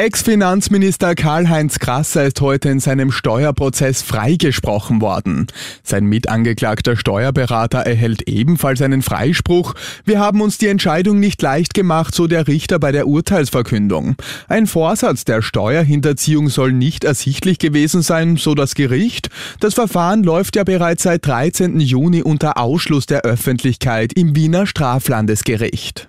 [0.00, 5.46] Ex-Finanzminister Karl-Heinz Krasser ist heute in seinem Steuerprozess freigesprochen worden.
[5.82, 9.74] Sein mitangeklagter Steuerberater erhält ebenfalls einen Freispruch.
[10.06, 14.16] Wir haben uns die Entscheidung nicht leicht gemacht, so der Richter bei der Urteilsverkündung.
[14.48, 19.28] Ein Vorsatz der Steuerhinterziehung soll nicht ersichtlich gewesen sein, so das Gericht.
[19.60, 21.78] Das Verfahren läuft ja bereits seit 13.
[21.78, 26.08] Juni unter Ausschluss der Öffentlichkeit im Wiener Straflandesgericht.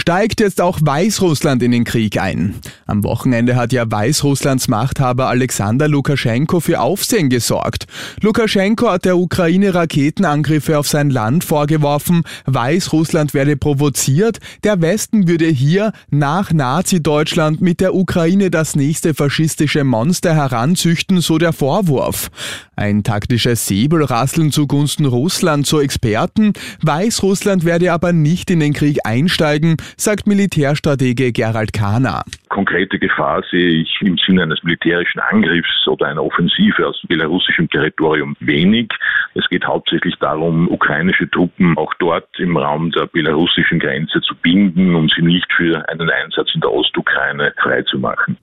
[0.00, 2.54] Steigt jetzt auch Weißrussland in den Krieg ein?
[2.86, 7.86] Am Wochenende hat ja Weißrusslands Machthaber Alexander Lukaschenko für Aufsehen gesorgt.
[8.22, 15.46] Lukaschenko hat der Ukraine Raketenangriffe auf sein Land vorgeworfen, Weißrussland werde provoziert, der Westen würde
[15.46, 22.30] hier nach Nazi-Deutschland mit der Ukraine das nächste faschistische Monster heranzüchten, so der Vorwurf.
[22.76, 26.52] Ein taktisches Säbelrasseln zugunsten Russland, so Experten.
[26.82, 32.24] Weißrussland werde aber nicht in den Krieg einsteigen, sagt Militärstratege Gerald Kahner.
[32.48, 38.36] Konkrete Gefahr sehe ich im Sinne eines militärischen Angriffs oder einer Offensive aus belarussischem Territorium
[38.40, 38.92] wenig.
[39.34, 44.94] Es geht hauptsächlich darum, ukrainische Truppen auch dort im Raum der belarussischen Grenze zu binden
[44.94, 48.36] und sie nicht für einen Einsatz in der Ostukraine freizumachen.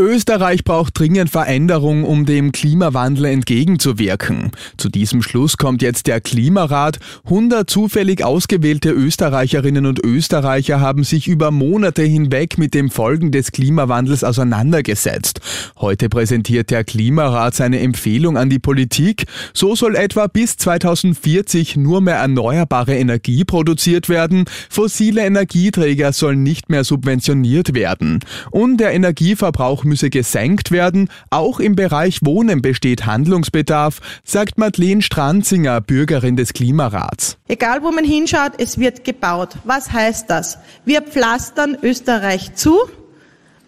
[0.00, 4.52] Österreich braucht dringend Veränderung, um dem Klimawandel entgegenzuwirken.
[4.76, 7.00] Zu diesem Schluss kommt jetzt der Klimarat.
[7.24, 13.50] 100 zufällig ausgewählte Österreicherinnen und Österreicher haben sich über Monate hinweg mit den Folgen des
[13.50, 15.40] Klimawandels auseinandergesetzt.
[15.78, 19.24] Heute präsentiert der Klimarat seine Empfehlung an die Politik.
[19.52, 24.44] So soll etwa bis 2040 nur mehr erneuerbare Energie produziert werden.
[24.70, 28.20] Fossile Energieträger sollen nicht mehr subventioniert werden.
[28.52, 31.08] Und der Energieverbrauch müsse gesenkt werden.
[31.30, 37.36] Auch im Bereich Wohnen besteht Handlungsbedarf, sagt Madeleine Stranzinger, Bürgerin des Klimarats.
[37.48, 39.56] Egal wo man hinschaut, es wird gebaut.
[39.64, 40.58] Was heißt das?
[40.84, 42.78] Wir pflastern Österreich zu.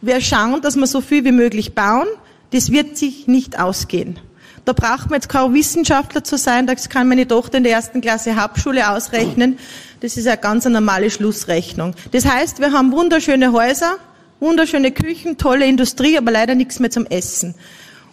[0.00, 2.06] Wir schauen, dass wir so viel wie möglich bauen.
[2.53, 4.19] Das wird sich nicht ausgehen.
[4.64, 8.00] Da braucht man jetzt kein Wissenschaftler zu sein, das kann meine Tochter in der ersten
[8.00, 9.59] Klasse Hauptschule ausrechnen.
[10.00, 11.94] Das ist eine ganz normale Schlussrechnung.
[12.12, 13.97] Das heißt, wir haben wunderschöne Häuser,
[14.41, 17.55] wunderschöne Küchen, tolle Industrie, aber leider nichts mehr zum Essen.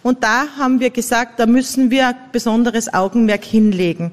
[0.02, 4.12] Und da haben wir gesagt, da müssen wir besonderes Augenmerk hinlegen.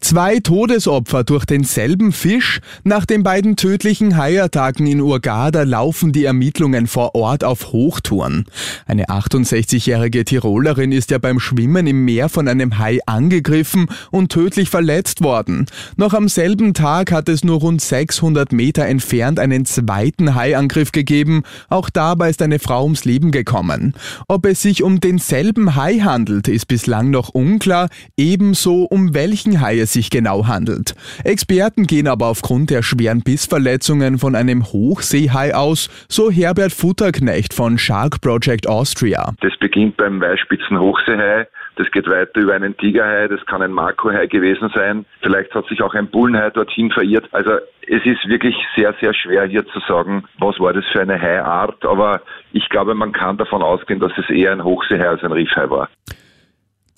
[0.00, 2.60] Zwei Todesopfer durch denselben Fisch.
[2.84, 8.46] Nach den beiden tödlichen Haiattacken in Urgada laufen die Ermittlungen vor Ort auf Hochtouren.
[8.86, 14.70] Eine 68-jährige Tirolerin ist ja beim Schwimmen im Meer von einem Hai angegriffen und tödlich
[14.70, 15.66] verletzt worden.
[15.96, 21.42] Noch am selben Tag hat es nur rund 600 Meter entfernt einen zweiten Haiangriff gegeben.
[21.68, 23.94] Auch dabei ist eine Frau ums Leben gekommen.
[24.28, 27.88] Ob es sich um denselben Hai handelt, ist bislang noch unklar.
[28.16, 30.94] Ebenso um welchen Hai es sich genau handelt.
[31.24, 37.78] Experten gehen aber aufgrund der schweren Bissverletzungen von einem Hochseehai aus, so Herbert Futterknecht von
[37.78, 39.32] Shark Project Austria.
[39.40, 41.46] Das beginnt beim Weißspitzen Hochseehai,
[41.76, 45.06] das geht weiter über einen Tigerhai, das kann ein Makohai gewesen sein.
[45.22, 47.28] Vielleicht hat sich auch ein Bullenhai dorthin verirrt.
[47.32, 47.52] Also
[47.86, 51.84] es ist wirklich sehr, sehr schwer hier zu sagen, was war das für eine Haiart.
[51.86, 52.20] Aber
[52.52, 55.88] ich glaube, man kann davon ausgehen, dass es eher ein Hochseehai als ein Riffhai war.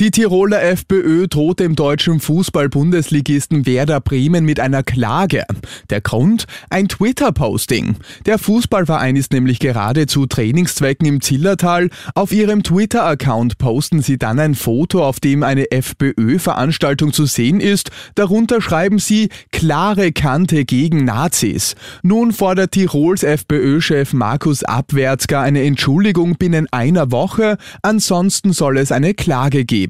[0.00, 5.44] Die Tiroler FPÖ droht dem deutschen Fußball-Bundesligisten Werder Bremen mit einer Klage.
[5.90, 6.46] Der Grund?
[6.70, 7.96] Ein Twitter-Posting.
[8.24, 11.90] Der Fußballverein ist nämlich gerade zu Trainingszwecken im Zillertal.
[12.14, 17.90] Auf ihrem Twitter-Account posten sie dann ein Foto, auf dem eine FPÖ-Veranstaltung zu sehen ist.
[18.14, 21.74] Darunter schreiben sie klare Kante gegen Nazis.
[22.02, 27.58] Nun fordert Tirols FPÖ-Chef Markus Abwärtsger eine Entschuldigung binnen einer Woche.
[27.82, 29.89] Ansonsten soll es eine Klage geben